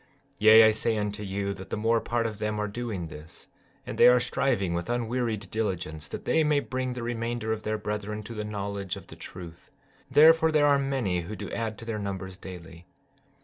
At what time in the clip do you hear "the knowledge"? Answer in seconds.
8.33-8.95